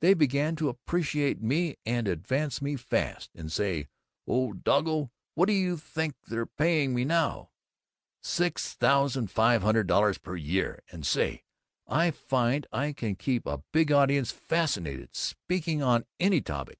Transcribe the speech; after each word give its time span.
They 0.00 0.12
began 0.12 0.56
to 0.56 0.68
appreciate 0.68 1.40
me 1.40 1.78
and 1.86 2.06
advance 2.06 2.60
me 2.60 2.76
fast, 2.76 3.30
and 3.34 3.50
say, 3.50 3.88
old 4.26 4.62
doggo, 4.62 5.10
what 5.36 5.46
do 5.46 5.54
you 5.54 5.78
think 5.78 6.16
they're 6.26 6.44
paying 6.44 6.94
me 6.94 7.06
now? 7.06 7.48
$6,500 8.22 10.20
per 10.22 10.36
year! 10.36 10.82
And 10.92 11.06
say, 11.06 11.44
I 11.86 12.10
find 12.10 12.66
I 12.72 12.92
can 12.92 13.14
keep 13.16 13.46
a 13.46 13.62
big 13.72 13.90
audience 13.90 14.32
fascinated, 14.32 15.16
speaking 15.16 15.82
on 15.82 16.04
any 16.20 16.42
topic. 16.42 16.78